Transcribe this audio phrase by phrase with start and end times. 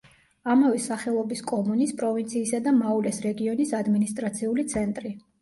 [0.51, 5.15] ამავე სახელობის კომუნის, პროვინციისა და მაულეს რეგიონის ადმინისტრაციული ცენტრი.